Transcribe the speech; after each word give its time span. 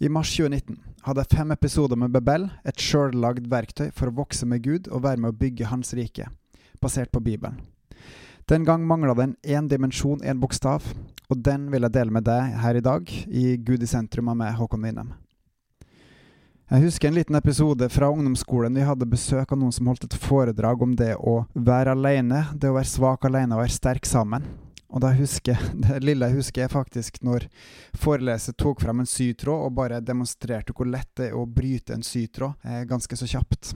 I 0.00 0.08
mars 0.08 0.30
2019 0.32 0.78
hadde 1.04 1.20
jeg 1.20 1.36
fem 1.36 1.50
episoder 1.52 1.98
med 2.00 2.14
Bebel, 2.14 2.46
et 2.64 2.80
sjøllagd 2.80 3.50
verktøy 3.52 3.90
for 3.92 4.08
å 4.08 4.14
vokse 4.22 4.46
med 4.48 4.62
Gud 4.64 4.86
og 4.88 5.02
være 5.04 5.20
med 5.20 5.34
å 5.34 5.36
bygge 5.36 5.68
Hans 5.68 5.92
rike, 5.92 6.24
basert 6.80 7.12
på 7.12 7.20
Bibelen. 7.20 7.58
Den 8.48 8.64
gang 8.64 8.86
mangla 8.88 9.12
den 9.18 9.34
én 9.44 9.68
dimensjon, 9.68 10.22
én 10.24 10.40
bokstav, 10.40 10.86
og 11.28 11.42
den 11.44 11.68
vil 11.68 11.84
jeg 11.84 11.94
dele 11.98 12.16
med 12.16 12.24
deg 12.24 12.56
her 12.62 12.80
i 12.80 12.82
dag, 12.86 13.12
i 13.28 13.58
Gud 13.60 13.84
i 13.84 13.90
sentrum 13.90 14.32
av 14.32 14.40
meg, 14.40 14.56
Håkon 14.56 14.88
Winnem. 14.88 15.12
Jeg 16.70 16.86
husker 16.86 17.10
en 17.10 17.20
liten 17.20 17.36
episode 17.36 17.90
fra 17.92 18.08
ungdomsskolen. 18.08 18.80
Vi 18.80 18.88
hadde 18.88 19.10
besøk 19.10 19.52
av 19.52 19.60
noen 19.60 19.74
som 19.74 19.88
holdt 19.90 20.08
et 20.08 20.16
foredrag 20.16 20.80
om 20.80 20.96
det 20.96 21.12
å 21.18 21.42
være 21.52 21.92
alene, 21.92 22.46
det 22.56 22.72
å 22.72 22.78
være 22.78 22.88
svak 22.88 23.28
alene 23.28 23.58
og 23.58 23.66
være 23.66 23.76
sterk 23.76 24.08
sammen. 24.08 24.48
Og 24.90 25.02
da 25.02 25.12
husker, 25.14 25.58
Det 25.86 26.00
lille 26.02 26.30
jeg 26.30 26.40
husker, 26.40 26.64
er 26.64 26.72
faktisk 26.72 27.20
når 27.26 27.46
foreleser 27.98 28.56
tok 28.58 28.82
fram 28.82 29.02
en 29.02 29.08
sytråd 29.08 29.66
og 29.68 29.76
bare 29.78 30.02
demonstrerte 30.02 30.74
hvor 30.76 30.88
lett 30.90 31.10
det 31.18 31.30
er 31.30 31.38
å 31.38 31.46
bryte 31.46 31.94
en 31.94 32.06
sytråd 32.06 32.66
eh, 32.66 32.82
ganske 32.90 33.16
så 33.16 33.28
kjapt. 33.30 33.74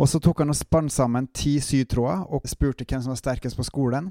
Og 0.00 0.08
Så 0.08 0.18
tok 0.24 0.40
han 0.40 0.50
og 0.50 0.56
spant 0.56 0.92
sammen 0.92 1.28
ti 1.36 1.58
sytråder 1.60 2.24
og 2.32 2.48
spurte 2.48 2.86
hvem 2.88 3.02
som 3.04 3.12
var 3.12 3.20
sterkest 3.20 3.58
på 3.58 3.66
skolen. 3.68 4.10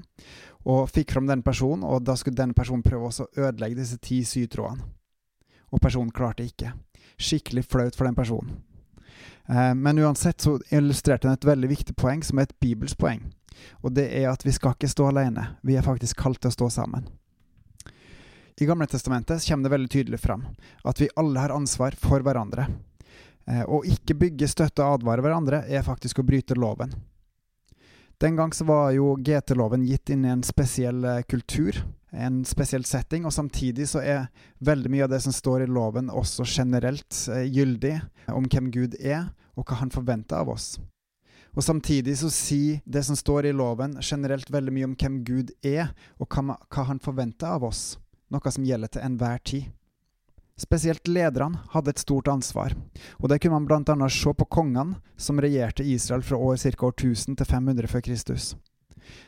Og 0.64 0.86
fikk 0.90 1.12
fram 1.12 1.26
den 1.26 1.42
personen, 1.42 1.82
og 1.82 2.04
da 2.06 2.14
skulle 2.16 2.38
den 2.38 2.54
personen 2.54 2.84
prøve 2.86 3.10
å 3.10 3.26
ødelegge 3.34 3.80
disse 3.80 3.98
ti 3.98 4.22
sytrådene. 4.24 4.86
Og 5.72 5.80
personen 5.82 6.12
klarte 6.14 6.46
ikke. 6.46 6.70
Skikkelig 7.18 7.64
flaut 7.66 7.96
for 7.98 8.06
den 8.06 8.14
personen. 8.14 8.60
Eh, 9.48 9.74
men 9.74 9.98
uansett 9.98 10.40
så 10.40 10.58
illustrerte 10.70 11.28
han 11.28 11.36
et 11.36 11.48
veldig 11.48 11.70
viktig 11.72 11.96
poeng, 11.98 12.22
som 12.22 12.38
er 12.38 12.46
et 12.46 12.58
bibelsk 12.62 13.00
poeng. 13.00 13.24
Og 13.82 13.92
det 13.96 14.08
er 14.18 14.30
at 14.30 14.44
vi 14.46 14.54
skal 14.54 14.76
ikke 14.76 14.90
stå 14.90 15.10
alene. 15.10 15.46
Vi 15.62 15.76
er 15.76 15.86
faktisk 15.86 16.20
kalt 16.22 16.42
til 16.42 16.52
å 16.52 16.56
stå 16.56 16.70
sammen. 16.80 17.08
I 18.60 18.66
Gamle 18.68 18.86
Testamentet 18.86 19.42
kommer 19.48 19.66
det 19.66 19.72
veldig 19.72 19.90
tydelig 19.90 20.20
fram 20.20 20.44
at 20.86 21.00
vi 21.00 21.08
alle 21.16 21.40
har 21.40 21.54
ansvar 21.54 21.96
for 21.98 22.22
hverandre. 22.22 22.66
Eh, 23.48 23.64
å 23.66 23.80
ikke 23.82 24.14
bygge, 24.14 24.48
støtte 24.50 24.84
og 24.84 25.00
advare 25.00 25.24
hverandre 25.24 25.64
er 25.66 25.82
faktisk 25.86 26.20
å 26.20 26.26
bryte 26.26 26.54
loven. 26.54 26.92
Den 28.22 28.36
gang 28.36 28.52
så 28.54 28.64
var 28.68 28.92
jo 28.94 29.16
GT-loven 29.18 29.82
gitt 29.82 30.12
inn 30.14 30.24
i 30.24 30.30
en 30.30 30.44
spesiell 30.46 31.02
eh, 31.04 31.24
kultur, 31.26 31.80
en 32.12 32.44
spesiell 32.46 32.84
setting, 32.86 33.24
og 33.26 33.34
samtidig 33.34 33.88
så 33.90 34.02
er 34.04 34.28
veldig 34.62 34.92
mye 34.92 35.08
av 35.08 35.10
det 35.10 35.22
som 35.24 35.34
står 35.34 35.64
i 35.64 35.70
loven 35.72 36.12
også 36.12 36.46
generelt 36.46 37.24
eh, 37.32 37.48
gyldig 37.50 37.96
om 38.30 38.46
hvem 38.46 38.70
Gud 38.70 38.94
er, 39.00 39.32
og 39.58 39.66
hva 39.66 39.80
han 39.80 39.90
forventer 39.90 40.38
av 40.38 40.52
oss. 40.54 40.76
Og 41.52 41.64
Samtidig 41.64 42.16
så 42.18 42.30
sier 42.32 42.80
det 42.84 43.02
som 43.04 43.16
står 43.16 43.50
i 43.50 43.52
loven, 43.52 43.98
generelt 44.00 44.48
veldig 44.50 44.72
mye 44.72 44.88
om 44.88 44.96
hvem 44.96 45.20
Gud 45.24 45.52
er, 45.60 45.92
og 46.16 46.32
hva, 46.32 46.56
han 46.88 47.02
forventer 47.02 47.58
av 47.58 47.66
oss, 47.68 47.98
noe 48.32 48.52
som 48.54 48.64
gjelder 48.64 48.94
til 48.94 49.04
enhver 49.04 49.42
tid. 49.44 49.68
Spesielt 50.56 51.08
lederne 51.08 51.60
hadde 51.72 51.92
et 51.92 52.00
stort 52.00 52.28
ansvar, 52.28 52.74
og 53.18 53.28
det 53.28 53.40
kunne 53.42 53.60
man 53.60 53.68
bl.a. 53.68 54.08
se 54.08 54.32
på 54.36 54.48
kongene 54.52 55.00
som 55.16 55.40
regjerte 55.40 55.84
Israel 55.84 56.24
fra 56.24 56.36
år 56.36 56.56
ca. 56.56 56.86
år 56.86 56.94
1000 56.96 57.36
til 57.36 57.46
500 57.48 57.88
før 57.88 58.04
Kristus. 58.08 58.54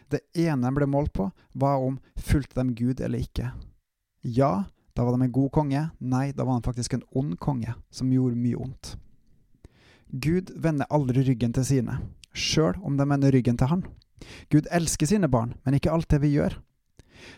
Det 0.09 0.21
ene 0.39 0.69
de 0.69 0.75
ble 0.77 0.89
målt 0.89 1.13
på, 1.13 1.31
var 1.53 1.83
om 1.83 1.99
fulgte 2.17 2.63
de 2.63 2.77
Gud 2.77 3.01
eller 3.01 3.25
ikke. 3.25 3.51
Ja, 4.23 4.65
da 4.95 5.05
var 5.05 5.17
de 5.17 5.27
en 5.27 5.33
god 5.33 5.51
konge. 5.53 5.89
Nei, 5.99 6.31
da 6.33 6.45
var 6.45 6.61
han 6.61 6.65
faktisk 6.65 6.95
en 6.95 7.05
ond 7.13 7.37
konge, 7.41 7.75
som 7.91 8.13
gjorde 8.13 8.39
mye 8.39 8.61
ondt. 8.61 8.95
Gud 10.13 10.53
vender 10.57 10.91
aldri 10.91 11.25
ryggen 11.27 11.55
til 11.57 11.67
sine, 11.67 11.99
sjøl 12.35 12.77
om 12.85 12.99
de 12.99 13.07
vender 13.09 13.35
ryggen 13.35 13.59
til 13.59 13.71
han. 13.71 13.85
Gud 14.53 14.69
elsker 14.73 15.09
sine 15.09 15.29
barn, 15.29 15.55
men 15.65 15.77
ikke 15.79 15.93
alt 15.93 16.09
det 16.13 16.21
vi 16.23 16.35
gjør. 16.37 16.57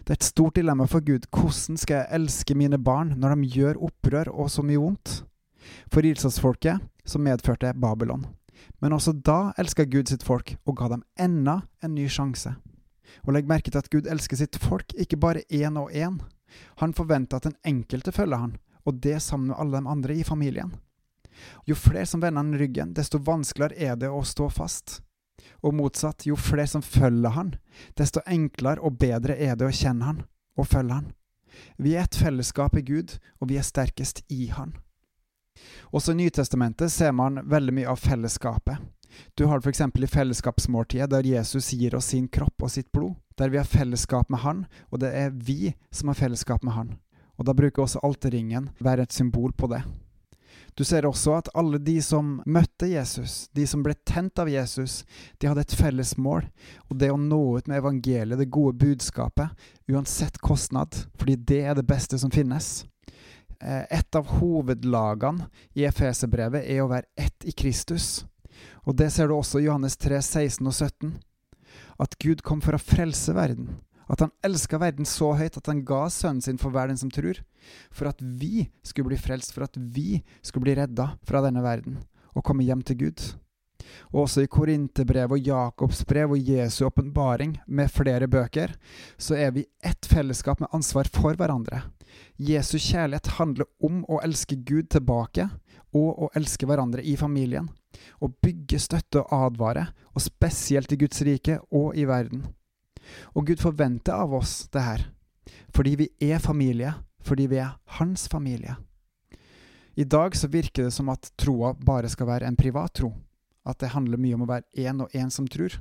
Det 0.04 0.14
er 0.14 0.18
et 0.18 0.26
stort 0.26 0.56
dilemma 0.58 0.86
for 0.90 1.04
Gud. 1.04 1.28
Hvordan 1.30 1.78
skal 1.78 2.02
jeg 2.02 2.18
elske 2.18 2.56
mine 2.58 2.78
barn 2.78 3.14
når 3.20 3.36
de 3.36 3.50
gjør 3.54 3.80
opprør 3.88 4.32
og 4.32 4.50
så 4.50 4.64
mye 4.66 4.80
vondt? 4.82 5.20
For 5.92 6.06
Ilsas-folket 6.06 6.82
så 7.06 7.20
medførte 7.22 7.74
Babylon. 7.74 8.26
Men 8.80 8.96
også 8.96 9.12
da 9.12 9.52
elska 9.58 9.84
Gud 9.84 10.10
sitt 10.10 10.24
folk 10.26 10.56
og 10.66 10.78
ga 10.80 10.90
dem 10.94 11.04
enda 11.20 11.60
en 11.84 11.94
ny 11.94 12.08
sjanse. 12.10 12.54
Og 13.24 13.34
legg 13.34 13.48
merke 13.48 13.70
til 13.70 13.80
at 13.80 13.90
Gud 13.92 14.08
elsker 14.10 14.40
sitt 14.40 14.58
folk, 14.60 14.92
ikke 14.98 15.18
bare 15.20 15.44
én 15.52 15.78
og 15.78 15.92
én. 15.92 16.18
Han 16.82 16.94
forventer 16.96 17.38
at 17.38 17.48
den 17.48 17.56
enkelte 17.66 18.12
følger 18.12 18.42
han, 18.42 18.56
og 18.84 19.00
det 19.02 19.20
sammen 19.22 19.50
med 19.50 19.58
alle 19.58 19.80
de 19.80 19.94
andre 19.94 20.16
i 20.16 20.26
familien. 20.26 20.74
Jo 21.66 21.74
flere 21.78 22.06
som 22.06 22.22
vender 22.22 22.42
han 22.42 22.58
ryggen, 22.58 22.94
desto 22.94 23.18
vanskeligere 23.18 23.92
er 23.92 24.00
det 24.00 24.10
å 24.10 24.22
stå 24.24 24.48
fast. 24.50 25.00
Og 25.62 25.74
motsatt, 25.74 26.26
jo 26.26 26.36
flere 26.36 26.68
som 26.70 26.82
følger 26.82 27.34
han, 27.36 27.54
desto 27.96 28.22
enklere 28.26 28.80
og 28.80 28.98
bedre 29.00 29.36
er 29.36 29.56
det 29.56 29.68
å 29.68 29.74
kjenne 29.74 30.04
han 30.04 30.24
og 30.56 30.68
følge 30.68 31.00
han. 31.00 31.12
Vi 31.80 31.94
er 31.96 32.04
et 32.04 32.18
fellesskap 32.18 32.76
i 32.76 32.84
Gud, 32.84 33.16
og 33.40 33.48
vi 33.50 33.58
er 33.60 33.64
sterkest 33.64 34.22
i 34.32 34.48
han. 34.52 34.76
Også 35.90 36.12
i 36.12 36.20
Nytestamentet 36.20 36.92
ser 36.92 37.14
man 37.16 37.40
veldig 37.48 37.74
mye 37.78 37.92
av 37.92 38.00
fellesskapet. 38.00 38.76
Du 39.34 39.46
har 39.48 39.60
det 39.60 39.68
f.eks. 39.68 39.80
i 39.80 40.06
fellesskapsmåltidet, 40.06 41.10
der 41.10 41.24
Jesus 41.24 41.72
gir 41.72 41.94
oss 41.96 42.10
sin 42.12 42.28
kropp 42.28 42.62
og 42.62 42.70
sitt 42.70 42.92
blod. 42.92 43.16
Der 43.36 43.48
vi 43.52 43.60
har 43.60 43.68
fellesskap 43.68 44.28
med 44.32 44.40
Han, 44.40 44.64
og 44.90 45.00
det 45.00 45.12
er 45.14 45.30
vi 45.30 45.74
som 45.90 46.08
har 46.08 46.16
fellesskap 46.16 46.64
med 46.64 46.72
Han. 46.72 46.94
Og 47.36 47.44
Da 47.44 47.52
bruker 47.52 47.82
også 47.82 48.00
alterringen 48.02 48.70
være 48.80 49.02
et 49.02 49.12
symbol 49.12 49.52
på 49.52 49.68
det. 49.72 49.82
Du 50.76 50.84
ser 50.84 51.06
også 51.08 51.38
at 51.38 51.48
alle 51.56 51.78
de 51.80 51.94
som 52.04 52.34
møtte 52.44 52.88
Jesus, 52.90 53.46
de 53.56 53.64
som 53.68 53.80
ble 53.84 53.94
tent 54.08 54.38
av 54.38 54.50
Jesus, 54.52 55.04
de 55.40 55.48
hadde 55.48 55.64
et 55.64 55.76
felles 55.78 56.12
mål, 56.20 56.44
og 56.90 56.98
det 57.00 57.08
å 57.12 57.20
nå 57.20 57.40
ut 57.56 57.70
med 57.70 57.80
evangeliet, 57.80 58.36
det 58.36 58.50
gode 58.52 58.76
budskapet, 58.82 59.54
uansett 59.88 60.36
kostnad, 60.44 60.92
fordi 61.16 61.38
det 61.48 61.62
er 61.64 61.78
det 61.78 61.86
beste 61.88 62.20
som 62.20 62.32
finnes. 62.34 62.84
Eh, 63.60 63.84
et 63.88 64.18
av 64.18 64.28
hovedlagene 64.36 65.48
i 65.74 65.86
Efeserbrevet 65.88 66.66
er 66.68 66.82
å 66.84 66.90
være 66.92 67.08
ett 67.16 67.48
i 67.48 67.56
Kristus. 67.56 68.26
Og 68.84 68.96
det 69.00 69.08
ser 69.12 69.28
du 69.28 69.36
også 69.36 69.60
i 69.60 69.66
Johannes 69.66 69.96
3, 69.96 70.20
16 70.20 70.66
og 70.66 70.74
17. 70.74 71.16
At 72.02 72.18
Gud 72.20 72.44
kom 72.44 72.60
for 72.64 72.76
å 72.76 72.82
frelse 72.82 73.32
verden. 73.36 73.78
At 74.12 74.22
han 74.22 74.34
elska 74.46 74.78
verden 74.78 75.08
så 75.08 75.32
høyt 75.34 75.56
at 75.58 75.66
han 75.70 75.82
ga 75.86 76.04
sønnen 76.12 76.44
sin 76.44 76.60
for 76.60 76.74
hver 76.74 76.92
den 76.92 77.00
som 77.00 77.10
tror. 77.10 77.40
For 77.90 78.10
at 78.10 78.20
vi 78.20 78.66
skulle 78.82 79.12
bli 79.12 79.20
frelst, 79.20 79.54
for 79.54 79.66
at 79.66 79.76
vi 79.76 80.22
skulle 80.42 80.68
bli 80.68 80.76
redda 80.78 81.12
fra 81.26 81.42
denne 81.44 81.64
verden 81.64 82.00
og 82.36 82.44
komme 82.44 82.66
hjem 82.66 82.82
til 82.84 83.00
Gud. 83.06 83.22
Og 84.12 84.26
også 84.26 84.44
i 84.44 84.50
Korinterbrevet 84.50 85.38
og 85.38 85.46
Jakobs 85.46 86.02
brev 86.08 86.34
og 86.36 86.48
Jesu 86.50 86.84
åpenbaring 86.88 87.56
med 87.66 87.92
flere 87.92 88.28
bøker, 88.28 88.74
så 89.18 89.38
er 89.38 89.54
vi 89.56 89.66
ett 89.84 90.06
fellesskap 90.06 90.60
med 90.60 90.72
ansvar 90.76 91.08
for 91.12 91.38
hverandre. 91.38 91.82
Jesu 92.36 92.76
kjærlighet 92.78 93.34
handler 93.38 93.68
om 93.84 94.02
å 94.08 94.20
elske 94.24 94.58
Gud 94.66 94.90
tilbake 94.92 95.48
og 95.96 96.26
å 96.26 96.30
elske 96.36 96.68
hverandre 96.68 97.04
i 97.04 97.16
familien. 97.16 97.68
Å 98.20 98.28
bygge 98.28 98.80
støtte 98.82 99.22
og 99.22 99.32
advare, 99.48 99.86
og 100.12 100.24
spesielt 100.24 100.92
i 100.92 101.00
Guds 101.00 101.22
rike 101.24 101.58
og 101.72 101.96
i 101.96 102.06
verden. 102.08 102.44
Og 103.36 103.46
Gud 103.48 103.60
forventer 103.62 104.16
av 104.16 104.34
oss 104.36 104.66
det 104.72 104.82
her, 104.82 105.04
fordi 105.74 105.94
vi 106.00 106.08
er 106.32 106.42
familie, 106.42 106.94
fordi 107.26 107.48
vi 107.50 107.60
er 107.62 107.74
hans 107.98 108.28
familie. 108.30 108.76
I 109.96 110.04
dag 110.04 110.36
så 110.36 110.48
virker 110.52 110.86
det 110.86 110.94
som 110.94 111.08
at 111.08 111.30
troa 111.40 111.72
bare 111.74 112.08
skal 112.12 112.28
være 112.28 112.48
en 112.48 112.58
privat 112.58 112.94
tro, 113.00 113.10
at 113.66 113.80
det 113.80 113.94
handler 113.94 114.20
mye 114.20 114.36
om 114.36 114.44
å 114.44 114.50
være 114.50 114.86
én 114.86 115.02
og 115.02 115.14
én 115.16 115.32
som 115.32 115.48
tror. 115.48 115.78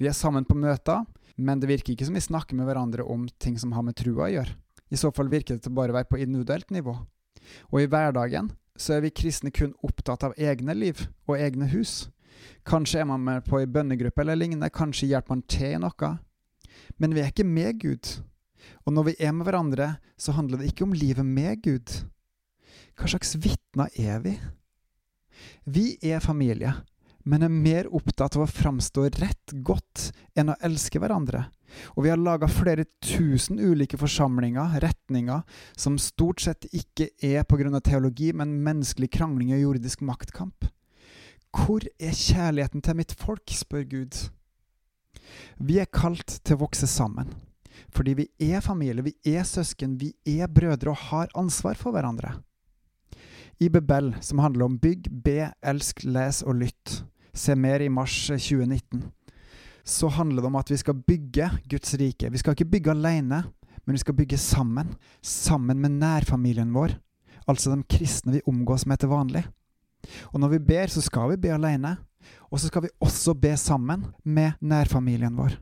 Vi 0.00 0.08
er 0.08 0.16
sammen 0.16 0.46
på 0.48 0.56
møter, 0.56 1.04
men 1.36 1.60
det 1.60 1.68
virker 1.70 1.92
ikke 1.92 2.08
som 2.08 2.16
vi 2.16 2.24
snakker 2.24 2.56
med 2.56 2.66
hverandre 2.66 3.04
om 3.04 3.28
ting 3.38 3.58
som 3.60 3.74
har 3.76 3.84
med 3.84 3.98
trua 4.00 4.26
å 4.26 4.32
gjøre. 4.32 4.56
I 4.88 4.96
så 4.96 5.12
fall 5.12 5.28
virker 5.28 5.58
det 5.58 5.66
til 5.66 5.74
bare 5.76 5.92
å 5.92 5.98
være 5.98 6.08
på 6.08 6.20
individuelt 6.22 6.70
nivå. 6.72 6.96
Og 7.68 7.82
i 7.82 7.90
hverdagen 7.90 8.50
så 8.78 8.96
er 8.96 9.04
vi 9.04 9.14
kristne 9.14 9.52
kun 9.54 9.74
opptatt 9.84 10.24
av 10.24 10.36
egne 10.40 10.74
liv 10.74 11.04
og 11.28 11.36
egne 11.36 11.68
hus. 11.74 12.08
Kanskje 12.68 13.02
er 13.02 13.08
man 13.10 13.24
med 13.24 13.44
på 13.44 13.60
ei 13.60 13.68
bønnegruppe 13.68 14.22
eller 14.22 14.38
lignende, 14.38 14.70
kanskje 14.72 15.10
hjelper 15.10 15.34
man 15.34 15.44
til 15.50 15.74
i 15.76 15.82
noe, 15.82 16.10
men 16.96 17.14
vi 17.14 17.22
er 17.22 17.32
ikke 17.32 17.46
med 17.46 17.80
Gud. 17.82 18.12
Og 18.86 18.94
når 18.94 19.10
vi 19.10 19.16
er 19.22 19.34
med 19.34 19.48
hverandre, 19.48 19.88
så 20.18 20.34
handler 20.36 20.60
det 20.60 20.72
ikke 20.72 20.86
om 20.88 20.96
livet 20.96 21.26
med 21.26 21.62
Gud. 21.64 21.94
Hva 22.98 23.10
slags 23.10 23.36
vitner 23.38 23.92
er 23.98 24.22
vi? 24.24 24.34
Vi 25.64 25.86
er 26.02 26.22
familie, 26.24 26.72
men 27.28 27.44
er 27.44 27.52
mer 27.52 27.88
opptatt 27.94 28.36
av 28.38 28.46
å 28.46 28.50
framstå 28.50 29.04
rett 29.20 29.54
godt 29.66 30.08
enn 30.38 30.50
å 30.50 30.58
elske 30.64 31.00
hverandre. 31.02 31.44
Og 31.94 32.04
vi 32.06 32.10
har 32.10 32.20
laga 32.20 32.48
flere 32.50 32.86
tusen 33.04 33.60
ulike 33.60 33.98
forsamlinger, 34.00 34.78
retninger, 34.82 35.44
som 35.76 35.98
stort 36.00 36.42
sett 36.42 36.66
ikke 36.72 37.10
er 37.22 37.44
av 37.44 37.84
teologi, 37.84 38.32
men 38.32 38.62
menneskelig 38.64 39.10
krangling 39.12 39.52
og 39.54 39.62
jordisk 39.66 40.02
maktkamp. 40.02 40.70
Hvor 41.54 41.84
er 42.00 42.16
kjærligheten 42.16 42.82
til 42.84 42.96
mitt 42.96 43.12
folk, 43.12 43.44
spør 43.52 43.84
Gud. 43.88 44.16
Vi 45.58 45.78
er 45.80 45.92
kalt 45.92 46.40
til 46.42 46.56
å 46.56 46.64
vokse 46.64 46.88
sammen. 46.88 47.30
Fordi 47.94 48.14
vi 48.18 48.26
er 48.52 48.60
familie, 48.64 49.04
vi 49.04 49.14
er 49.26 49.46
søsken, 49.48 49.98
vi 50.00 50.12
er 50.26 50.50
brødre 50.50 50.92
og 50.92 51.02
har 51.10 51.32
ansvar 51.38 51.78
for 51.78 51.94
hverandre. 51.94 52.36
I 53.60 53.68
Bebel, 53.68 54.12
som 54.22 54.38
handler 54.38 54.68
om 54.68 54.78
bygg, 54.78 55.08
be, 55.24 55.50
elsk, 55.66 56.04
les 56.04 56.44
og 56.46 56.60
lytt, 56.60 57.02
se 57.34 57.56
mer 57.58 57.82
i 57.82 57.90
mars 57.90 58.14
2019, 58.30 59.02
så 59.88 60.10
handler 60.14 60.42
det 60.42 60.50
om 60.50 60.58
at 60.60 60.70
vi 60.70 60.78
skal 60.78 60.94
bygge 60.94 61.48
Guds 61.70 61.94
rike. 61.98 62.30
Vi 62.30 62.38
skal 62.38 62.54
ikke 62.54 62.70
bygge 62.76 62.92
alene, 62.92 63.42
men 63.84 63.96
vi 63.96 64.02
skal 64.02 64.14
bygge 64.14 64.38
sammen. 64.38 64.94
Sammen 65.22 65.80
med 65.80 65.98
nærfamilien 65.98 66.72
vår. 66.74 66.98
altså 67.48 67.72
de 67.72 67.82
kristne 67.88 68.32
vi 68.32 68.40
omgås 68.46 68.86
med 68.86 68.98
til 69.00 69.08
vanlig. 69.08 69.46
Og 70.32 70.40
når 70.40 70.48
vi 70.48 70.58
ber, 70.58 70.86
så 70.86 71.00
skal 71.00 71.30
vi 71.30 71.36
be 71.36 71.52
alene, 71.52 71.96
og 72.50 72.60
så 72.60 72.68
skal 72.68 72.82
vi 72.82 72.88
også 73.00 73.34
be 73.34 73.56
sammen 73.56 74.04
med 74.24 74.52
nærfamilien 74.60 75.36
vår. 75.36 75.56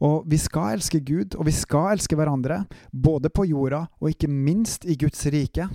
Og 0.00 0.24
vi 0.30 0.38
skal 0.40 0.76
elske 0.76 1.00
Gud, 1.00 1.36
og 1.38 1.46
vi 1.48 1.54
skal 1.54 1.94
elske 1.94 2.16
hverandre, 2.18 2.64
både 2.92 3.30
på 3.30 3.46
jorda 3.50 3.86
og 4.00 4.10
ikke 4.10 4.30
minst 4.30 4.84
i 4.84 4.96
Guds 4.98 5.22
rike. 5.30 5.68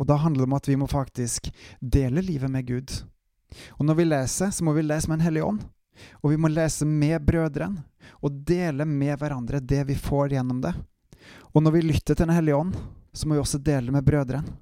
Og 0.00 0.08
da 0.08 0.16
handler 0.20 0.44
det 0.44 0.50
om 0.50 0.58
at 0.58 0.68
vi 0.68 0.78
må 0.80 0.88
faktisk 0.90 1.50
dele 1.80 2.24
livet 2.24 2.50
med 2.50 2.66
Gud. 2.68 2.94
Og 3.78 3.84
når 3.86 3.98
vi 3.98 4.08
leser, 4.08 4.50
så 4.50 4.64
må 4.64 4.72
vi 4.76 4.86
lese 4.86 5.10
med 5.10 5.20
en 5.20 5.26
hellig 5.26 5.44
ånd. 5.44 5.60
Og 6.22 6.32
vi 6.32 6.38
må 6.40 6.48
lese 6.48 6.86
med 6.88 7.20
brødrene, 7.26 7.82
og 8.24 8.40
dele 8.48 8.86
med 8.88 9.18
hverandre 9.20 9.60
det 9.60 9.82
vi 9.90 9.96
får 9.98 10.36
gjennom 10.36 10.62
det. 10.64 10.72
Og 11.52 11.62
når 11.62 11.76
vi 11.76 11.82
lytter 11.82 12.14
til 12.14 12.26
Den 12.26 12.34
hellige 12.34 12.56
ånd, 12.56 12.76
så 13.12 13.28
må 13.28 13.36
vi 13.36 13.42
også 13.42 13.58
dele 13.58 13.92
med 13.92 14.04
brødrene. 14.06 14.56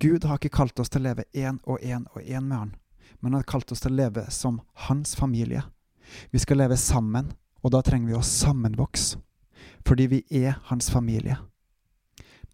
Gud 0.00 0.24
har 0.24 0.38
ikke 0.38 0.56
kalt 0.56 0.80
oss 0.80 0.90
til 0.90 1.02
å 1.02 1.08
leve 1.10 1.26
én 1.36 1.58
og 1.64 1.82
én 1.82 2.06
og 2.14 2.22
én 2.22 2.46
med 2.46 2.58
Han, 2.58 2.72
men 3.20 3.32
han 3.32 3.42
har 3.42 3.50
kalt 3.50 3.72
oss 3.72 3.82
til 3.84 3.92
å 3.92 3.98
leve 3.98 4.24
som 4.30 4.60
hans 4.86 5.14
familie. 5.14 5.62
Vi 6.30 6.38
skal 6.38 6.58
leve 6.62 6.76
sammen, 6.76 7.32
og 7.62 7.72
da 7.74 7.82
trenger 7.84 8.10
vi 8.10 8.18
å 8.18 8.24
sammenvokse, 8.24 9.20
fordi 9.86 10.06
vi 10.10 10.20
er 10.42 10.60
hans 10.70 10.90
familie. 10.92 11.36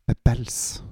Bebels. 0.07 0.83